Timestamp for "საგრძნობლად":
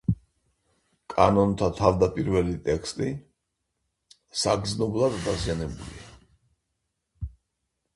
4.47-5.23